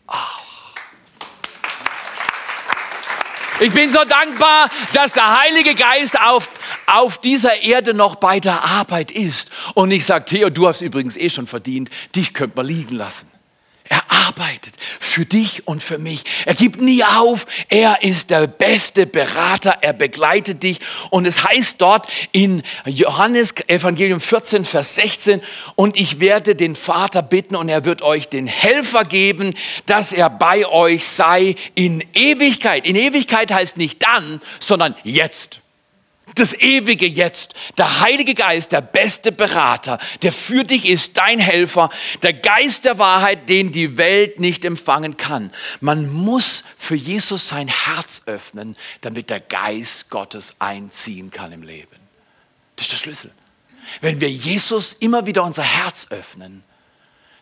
[0.06, 0.42] Ach.
[3.58, 6.50] Ich bin so dankbar, dass der Heilige Geist auf,
[6.86, 9.50] auf dieser Erde noch bei der Arbeit ist.
[9.72, 13.30] Und ich sage, Theo, du hast übrigens eh schon verdient, dich könnte man liegen lassen.
[14.26, 16.22] Arbeitet für dich und für mich.
[16.46, 17.46] Er gibt nie auf.
[17.68, 19.78] Er ist der beste Berater.
[19.80, 20.78] Er begleitet dich.
[21.10, 25.40] Und es heißt dort in Johannes Evangelium 14, Vers 16,
[25.74, 29.54] und ich werde den Vater bitten und er wird euch den Helfer geben,
[29.86, 32.84] dass er bei euch sei in Ewigkeit.
[32.86, 35.60] In Ewigkeit heißt nicht dann, sondern jetzt
[36.34, 41.88] das ewige Jetzt, der Heilige Geist, der beste Berater, der für dich ist, dein Helfer,
[42.22, 45.52] der Geist der Wahrheit, den die Welt nicht empfangen kann.
[45.80, 51.96] Man muss für Jesus sein Herz öffnen, damit der Geist Gottes einziehen kann im Leben.
[52.74, 53.30] Das ist der Schlüssel.
[54.00, 56.64] Wenn wir Jesus immer wieder unser Herz öffnen,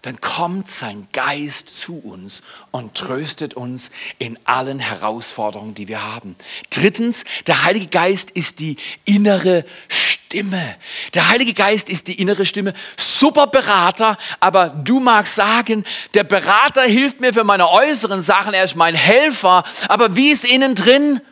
[0.05, 6.37] dann kommt sein Geist zu uns und tröstet uns in allen Herausforderungen, die wir haben.
[6.69, 10.77] Drittens, der Heilige Geist ist die innere Stimme.
[11.15, 12.75] Der Heilige Geist ist die innere Stimme.
[12.99, 18.65] Super Berater, aber du magst sagen, der Berater hilft mir für meine äußeren Sachen, er
[18.65, 21.23] ist mein Helfer, aber wie ist innen drin?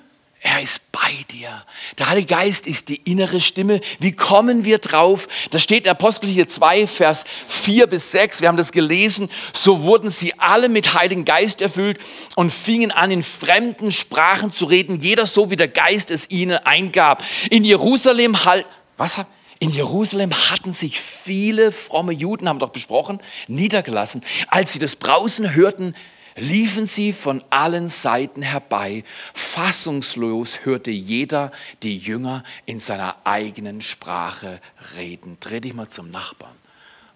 [0.45, 1.65] Er ist bei dir.
[1.99, 3.81] Der Heilige Geist ist die innere Stimme.
[4.01, 5.29] Wie kommen wir drauf?
[5.51, 8.41] Da steht in Apostelgeschichte 2, Vers 4 bis 6.
[8.41, 9.31] Wir haben das gelesen.
[9.53, 12.01] So wurden sie alle mit Heiligen Geist erfüllt
[12.35, 14.99] und fingen an, in fremden Sprachen zu reden.
[14.99, 17.23] Jeder so, wie der Geist es ihnen eingab.
[17.51, 19.19] In Jerusalem halt, was
[19.61, 24.25] in Jerusalem hatten sich viele fromme Juden, haben wir doch besprochen, niedergelassen.
[24.49, 25.95] Als sie das Brausen hörten,
[26.37, 29.05] liefen sie von allen Seiten herbei.
[29.35, 34.61] Fassungslos hörte jeder die Jünger in seiner eigenen Sprache
[34.97, 35.37] reden.
[35.41, 36.57] Dreh dich mal zum Nachbarn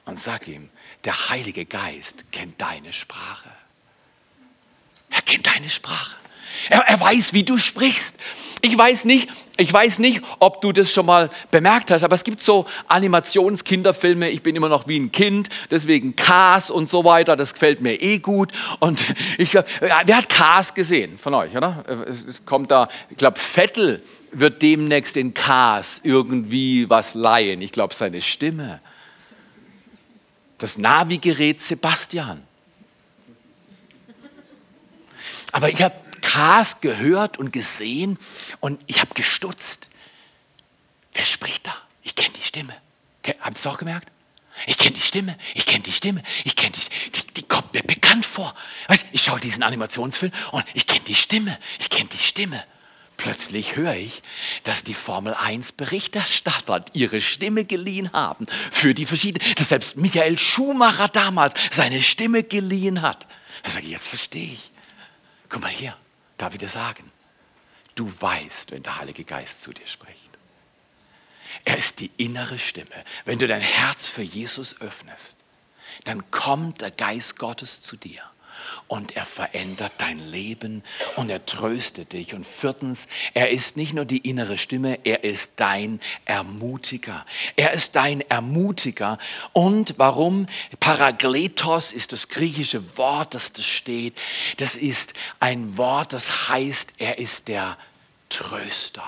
[0.05, 0.69] und sag ihm,
[1.05, 3.51] der Heilige Geist kennt deine Sprache.
[5.11, 6.17] Er kennt deine Sprache.
[6.71, 8.17] Er, er, weiß, wie du sprichst.
[8.63, 12.25] Ich weiß nicht, ich weiß nicht, ob du das schon mal bemerkt hast, aber es
[12.25, 14.31] gibt so Animationskinderfilme.
[14.31, 17.37] Ich bin immer noch wie ein Kind, deswegen Cars und so weiter.
[17.37, 18.53] Das gefällt mir eh gut.
[18.81, 19.03] Und
[19.39, 21.85] ich, wer hat Cars gesehen von euch, oder?
[22.09, 27.63] Es kommt da, ich glaube, Vettel wird demnächst in Cars irgendwie was leihen.
[27.63, 28.81] Ich glaube, seine Stimme.
[30.59, 32.43] Das Navigerät Sebastian.
[35.53, 35.95] Aber ich habe
[36.27, 38.19] Cars gehört und gesehen
[38.59, 39.87] und ich habe gestutzt.
[41.13, 41.75] Wer spricht da?
[42.03, 42.75] Ich kenne die Stimme.
[43.41, 44.11] Habt ihr es auch gemerkt?
[44.67, 47.83] Ich kenne die Stimme, ich kenne die Stimme, ich kenne die, die, die kommt mir
[47.83, 48.55] bekannt vor.
[48.89, 52.63] Weißt, ich schaue diesen Animationsfilm und ich kenne die Stimme, ich kenne die Stimme.
[53.19, 54.23] Plötzlich höre ich,
[54.65, 60.39] dass die Formel 1 Berichterstatter ihre Stimme geliehen haben für die verschiedenen, dass selbst Michael
[60.39, 63.27] Schumacher damals seine Stimme geliehen hat.
[63.63, 64.73] Da sage ich, jetzt verstehe ich.
[65.49, 65.97] Guck mal hier,
[66.39, 67.11] Darf ich dir sagen?
[67.95, 70.21] Du weißt, wenn der Heilige Geist zu dir spricht.
[71.65, 73.05] Er ist die innere Stimme.
[73.25, 75.39] Wenn du dein Herz für Jesus öffnest,
[76.05, 78.23] dann kommt der Geist Gottes zu dir
[78.89, 80.83] und er verändert dein Leben
[81.17, 82.35] und er tröstet dich.
[82.35, 87.25] Und viertens, er ist nicht nur die innere Stimme, er ist dein Ermutiger.
[87.57, 89.19] Er ist dein Ermutiger.
[89.53, 90.47] Und warum?
[90.81, 94.19] Paragletos ist das griechische Wort, das da steht.
[94.59, 97.77] Das ist ein Wort, das heißt, er ist der
[98.29, 99.05] Tröster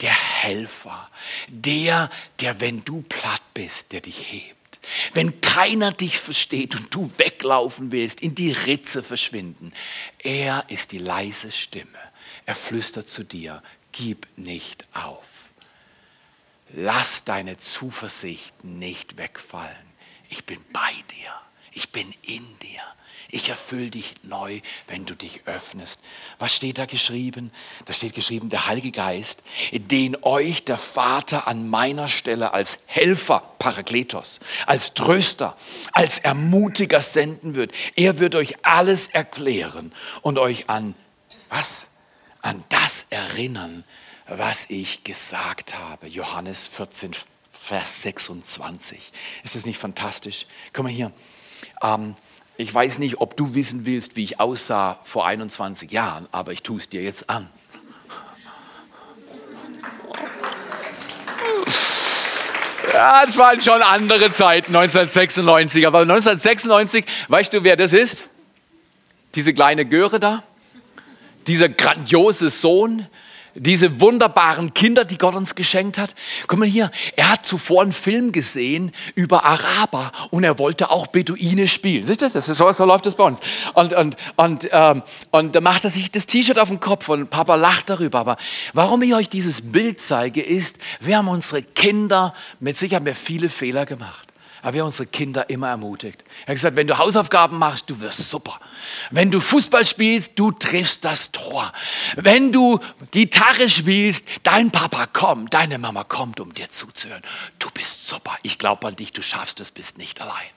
[0.00, 1.08] der Helfer,
[1.48, 4.59] der, der, wenn du platt bist, der dich hebt.
[5.12, 9.72] Wenn keiner dich versteht und du weglaufen willst, in die Ritze verschwinden,
[10.18, 11.98] er ist die leise Stimme.
[12.46, 13.62] Er flüstert zu dir,
[13.92, 15.26] gib nicht auf.
[16.72, 19.90] Lass deine Zuversicht nicht wegfallen.
[20.28, 21.32] Ich bin bei dir.
[21.72, 22.82] Ich bin in dir.
[23.32, 26.00] Ich erfülle dich neu, wenn du dich öffnest.
[26.40, 27.52] Was steht da geschrieben?
[27.84, 33.52] Da steht geschrieben, der Heilige Geist, den euch der Vater an meiner Stelle als Helfer,
[33.60, 35.56] Parakletos, als Tröster,
[35.92, 37.72] als Ermutiger senden wird.
[37.94, 40.94] Er wird euch alles erklären und euch an
[41.50, 41.90] was?
[42.42, 43.84] An das erinnern,
[44.26, 46.06] was ich gesagt habe.
[46.06, 47.12] Johannes 14,
[47.52, 49.12] Vers 26.
[49.44, 50.46] Ist das nicht fantastisch?
[50.72, 51.12] Komm mal hier.
[51.82, 52.14] Ähm,
[52.56, 56.62] ich weiß nicht, ob du wissen willst, wie ich aussah vor 21 Jahren, aber ich
[56.62, 57.48] tue es dir jetzt an.
[62.92, 65.86] Ja, das waren schon andere Zeiten, 1996.
[65.86, 68.24] Aber 1996, weißt du, wer das ist?
[69.34, 70.42] Diese kleine Göre da?
[71.46, 73.06] Dieser grandiose Sohn,
[73.54, 76.14] diese wunderbaren Kinder, die Gott uns geschenkt hat.
[76.46, 81.06] Guck mal hier, er hat zuvor einen Film gesehen über Araber und er wollte auch
[81.06, 82.06] Beduine spielen.
[82.06, 82.46] Siehst du das?
[82.46, 83.40] So, so läuft das bei uns.
[83.74, 87.30] Und, und, und, ähm, und da macht er sich das T-Shirt auf den Kopf und
[87.30, 88.20] Papa lacht darüber.
[88.20, 88.36] Aber
[88.72, 93.14] warum ich euch dieses Bild zeige, ist, wir haben unsere Kinder, mit sicher haben wir
[93.14, 94.29] viele Fehler gemacht.
[94.62, 96.22] Aber wir haben unsere Kinder immer ermutigt.
[96.42, 98.60] Er hat gesagt, wenn du Hausaufgaben machst, du wirst super.
[99.10, 101.72] Wenn du Fußball spielst, du triffst das Tor.
[102.16, 102.78] Wenn du
[103.10, 107.22] Gitarre spielst, dein Papa kommt, deine Mama kommt, um dir zuzuhören.
[107.58, 108.36] Du bist super.
[108.42, 110.50] Ich glaube an dich, du schaffst es, bist nicht allein.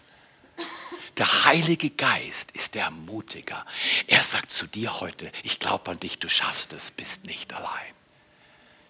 [1.17, 3.63] Der Heilige Geist ist der Ermutiger.
[4.07, 7.93] Er sagt zu dir heute, ich glaube an dich, du schaffst es, bist nicht allein.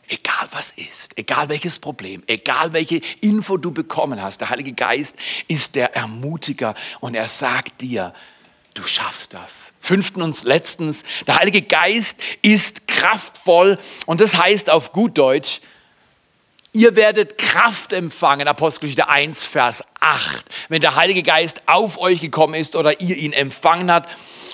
[0.07, 5.15] Egal was ist, egal welches Problem, egal welche Info du bekommen hast, der Heilige Geist
[5.47, 8.13] ist der Ermutiger und er sagt dir,
[8.73, 9.71] du schaffst das.
[9.79, 15.61] Fünftens und letztens, der Heilige Geist ist kraftvoll und das heißt auf gut Deutsch,
[16.73, 22.55] ihr werdet Kraft empfangen, Apostelgeschichte 1, Vers 8, wenn der Heilige Geist auf euch gekommen
[22.55, 24.09] ist oder ihr ihn empfangen habt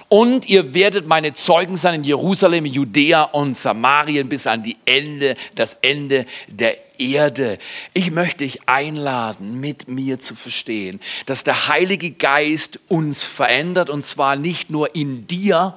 [0.09, 5.35] und ihr werdet meine Zeugen sein in Jerusalem, Judäa und Samarien bis an die Ende,
[5.53, 7.59] das Ende der Erde.
[7.93, 14.03] Ich möchte dich einladen, mit mir zu verstehen, dass der Heilige Geist uns verändert und
[14.03, 15.75] zwar nicht nur in dir,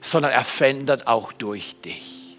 [0.00, 2.36] sondern er verändert auch durch dich.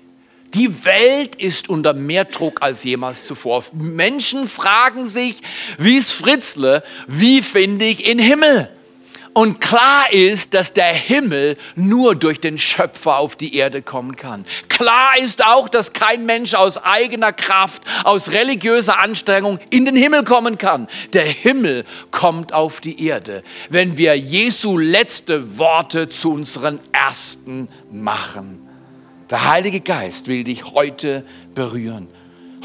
[0.53, 3.63] Die Welt ist unter mehr Druck als jemals zuvor.
[3.73, 5.41] Menschen fragen sich,
[5.77, 8.69] wie ist Fritzle, wie finde ich in Himmel?
[9.33, 14.43] Und klar ist, dass der Himmel nur durch den Schöpfer auf die Erde kommen kann.
[14.69, 20.23] Klar ist auch, dass kein Mensch aus eigener Kraft, aus religiöser Anstrengung in den Himmel
[20.23, 20.87] kommen kann.
[21.13, 28.67] Der Himmel kommt auf die Erde, wenn wir Jesu letzte Worte zu unseren ersten machen.
[29.29, 32.07] Der Heilige Geist will dich heute berühren.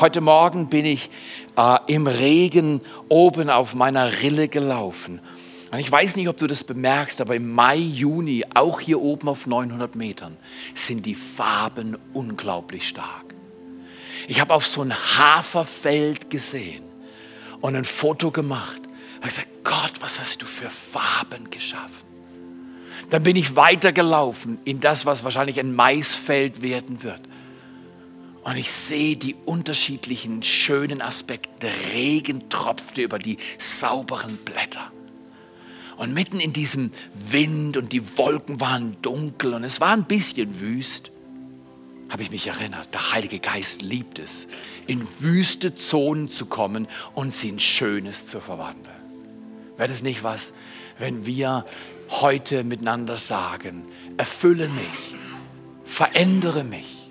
[0.00, 1.10] Heute Morgen bin ich
[1.56, 5.20] äh, im Regen oben auf meiner Rille gelaufen
[5.74, 9.28] und ich weiß nicht, ob du das bemerkst, aber im Mai, Juni, auch hier oben
[9.28, 10.36] auf 900 Metern,
[10.72, 13.34] sind die Farben unglaublich stark.
[14.28, 16.84] Ich habe auf so ein Haferfeld gesehen
[17.60, 18.82] und ein Foto gemacht.
[18.84, 22.06] Ich habe gesagt, Gott, was hast du für Farben geschaffen?
[23.10, 27.22] Dann bin ich weitergelaufen in das, was wahrscheinlich ein Maisfeld werden wird.
[28.44, 31.48] Und ich sehe die unterschiedlichen schönen Aspekte.
[31.62, 34.92] Der Regen tropfte über die sauberen Blätter.
[35.96, 40.60] Und mitten in diesem Wind und die Wolken waren dunkel und es war ein bisschen
[40.60, 41.12] wüst,
[42.10, 44.48] habe ich mich erinnert, der Heilige Geist liebt es,
[44.86, 48.94] in wüste Zonen zu kommen und sie in Schönes zu verwandeln.
[49.76, 50.52] Wäre das nicht was,
[50.98, 51.64] wenn wir
[52.10, 53.84] heute miteinander sagen,
[54.16, 55.16] erfülle mich,
[55.84, 57.08] verändere mich,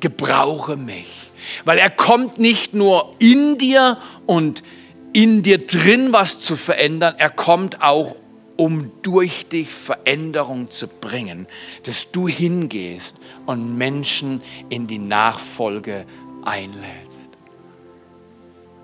[0.00, 1.30] gebrauche mich,
[1.64, 4.77] weil er kommt nicht nur in dir und in
[5.14, 8.16] dir drin was zu verändern, er kommt auch
[8.56, 11.46] um durch dich Veränderung zu bringen,
[11.84, 16.04] dass du hingehst und Menschen in die Nachfolge
[16.44, 17.30] einlädst.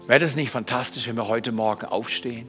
[0.06, 2.46] Wäre das nicht fantastisch, wenn wir heute Morgen aufstehen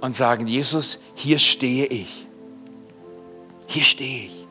[0.00, 2.26] und sagen, Jesus, hier stehe ich.
[3.66, 4.46] Hier stehe ich.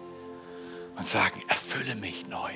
[0.97, 2.51] Und sagen, erfülle mich neu.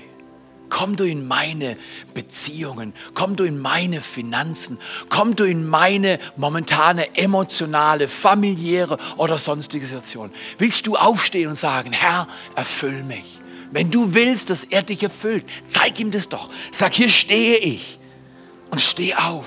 [0.74, 1.78] Komm du in meine
[2.16, 9.86] Beziehungen, komm du in meine Finanzen, komm du in meine momentane emotionale, familiäre oder sonstige
[9.86, 10.32] Situation.
[10.58, 13.40] Willst du aufstehen und sagen, Herr, erfüll mich.
[13.70, 16.50] Wenn du willst, dass er dich erfüllt, zeig ihm das doch.
[16.72, 18.00] Sag, hier stehe ich
[18.72, 19.46] und steh auf.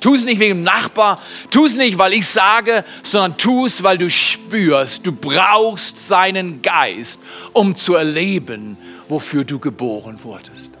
[0.00, 3.84] Tu es nicht wegen dem Nachbar, tu es nicht, weil ich sage, sondern tu es,
[3.84, 7.20] weil du spürst, du brauchst seinen Geist,
[7.52, 8.76] um zu erleben,
[9.08, 10.72] wofür du geboren wurdest.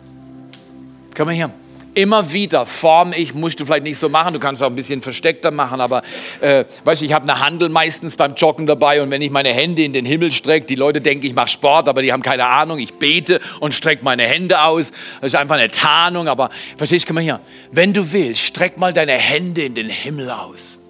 [1.16, 1.50] Komm mal hier.
[1.94, 5.00] Immer wieder forme ich, musst du vielleicht nicht so machen, du kannst auch ein bisschen
[5.00, 6.02] versteckter machen, aber
[6.42, 9.48] äh, weißt du, ich habe eine Handel meistens beim Joggen dabei und wenn ich meine
[9.48, 12.48] Hände in den Himmel strecke, die Leute denken, ich mache Sport, aber die haben keine
[12.48, 14.90] Ahnung, ich bete und strecke meine Hände aus.
[15.22, 17.40] Das ist einfach eine Tarnung, aber verstehst du, komm mal hier.
[17.72, 20.80] Wenn du willst, streck mal deine Hände in den Himmel aus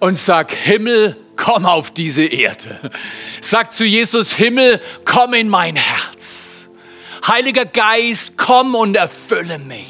[0.00, 2.78] und sag, Himmel, komm auf diese Erde.
[3.40, 6.68] Sag zu Jesus, Himmel, komm in mein Herz.
[7.26, 9.86] Heiliger Geist, komm und erfülle mich.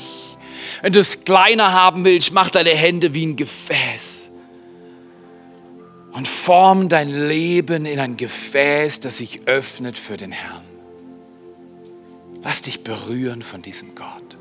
[0.82, 4.30] Wenn du es kleiner haben willst, mach deine Hände wie ein Gefäß.
[6.12, 10.64] Und form dein Leben in ein Gefäß, das sich öffnet für den Herrn.
[12.42, 14.38] Lass dich berühren von diesem Gott.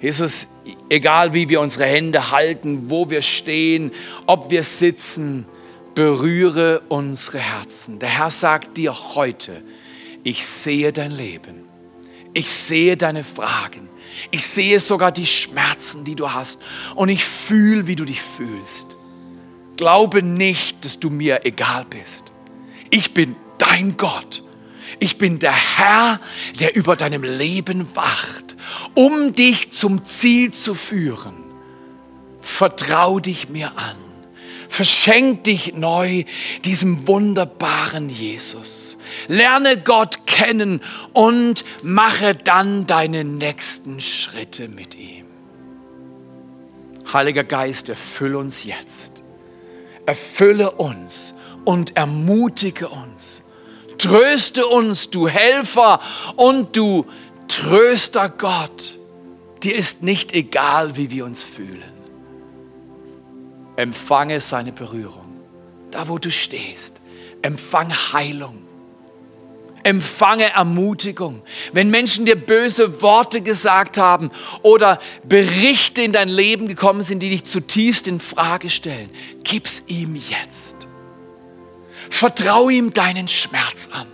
[0.00, 0.46] Jesus,
[0.88, 3.90] egal wie wir unsere Hände halten, wo wir stehen,
[4.26, 5.46] ob wir sitzen,
[5.94, 7.98] berühre unsere Herzen.
[7.98, 9.62] Der Herr sagt dir heute,
[10.22, 11.64] ich sehe dein Leben.
[12.34, 13.88] Ich sehe deine Fragen.
[14.30, 16.60] Ich sehe sogar die Schmerzen, die du hast.
[16.94, 18.96] Und ich fühle, wie du dich fühlst.
[19.76, 22.24] Glaube nicht, dass du mir egal bist.
[22.90, 24.44] Ich bin dein Gott.
[25.00, 26.20] Ich bin der Herr,
[26.58, 28.56] der über deinem Leben wacht,
[28.94, 31.34] um dich zum Ziel zu führen.
[32.40, 33.96] Vertrau dich mir an.
[34.68, 36.24] Verschenk dich neu
[36.64, 38.98] diesem wunderbaren Jesus.
[39.26, 40.80] Lerne Gott kennen
[41.12, 45.26] und mache dann deine nächsten Schritte mit ihm.
[47.12, 49.22] Heiliger Geist, erfülle uns jetzt.
[50.04, 51.34] Erfülle uns
[51.64, 53.42] und ermutige uns.
[53.98, 56.00] Tröste uns, du Helfer
[56.36, 57.06] und du
[57.48, 58.98] Tröster Gott.
[59.62, 61.98] Dir ist nicht egal, wie wir uns fühlen
[63.78, 65.24] empfange seine Berührung.
[65.92, 67.00] Da, wo du stehst,
[67.42, 68.58] empfange Heilung.
[69.84, 71.42] Empfange Ermutigung.
[71.72, 74.30] Wenn Menschen dir böse Worte gesagt haben
[74.62, 79.08] oder Berichte in dein Leben gekommen sind, die dich zutiefst in Frage stellen,
[79.44, 80.77] gib's ihm jetzt.
[82.10, 84.06] Vertrau ihm deinen Schmerz an.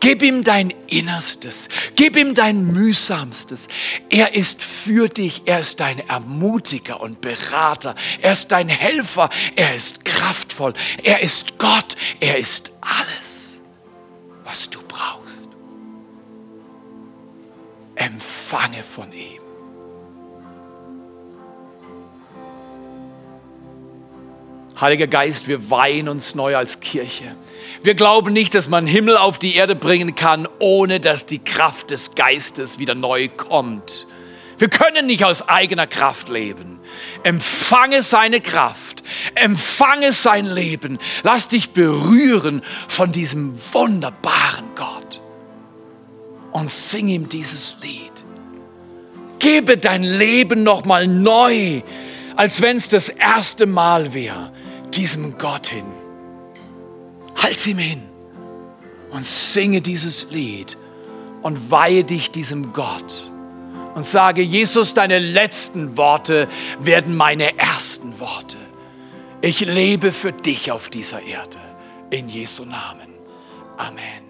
[0.00, 3.68] Gib ihm dein Innerstes, gib ihm dein Mühsamstes.
[4.10, 9.74] Er ist für dich, er ist dein Ermutiger und Berater, er ist dein Helfer, er
[9.74, 10.72] ist kraftvoll,
[11.02, 13.62] er ist Gott, er ist alles,
[14.44, 15.48] was du brauchst.
[17.96, 19.43] Empfange von ihm.
[24.80, 27.36] Heiliger Geist, wir weihen uns neu als Kirche.
[27.82, 31.90] Wir glauben nicht, dass man Himmel auf die Erde bringen kann, ohne dass die Kraft
[31.90, 34.06] des Geistes wieder neu kommt.
[34.58, 36.80] Wir können nicht aus eigener Kraft leben.
[37.22, 39.02] Empfange seine Kraft,
[39.34, 40.98] empfange sein Leben.
[41.22, 45.20] Lass dich berühren von diesem wunderbaren Gott
[46.52, 48.24] und sing ihm dieses Lied.
[49.38, 51.82] Gebe dein Leben noch mal neu,
[52.36, 54.52] als wenn es das erste Mal wäre
[54.96, 55.86] diesem Gott hin.
[57.42, 58.02] Halt ihm hin
[59.10, 60.76] und singe dieses Lied
[61.42, 63.30] und weihe dich diesem Gott
[63.94, 68.56] und sage, Jesus, deine letzten Worte werden meine ersten Worte.
[69.40, 71.58] Ich lebe für dich auf dieser Erde.
[72.10, 73.12] In Jesu Namen.
[73.76, 74.23] Amen.